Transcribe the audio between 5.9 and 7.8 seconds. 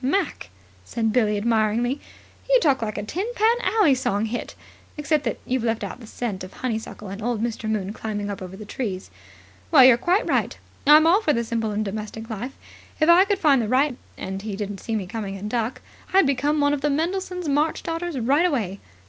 the scent of honeysuckle and Old Mister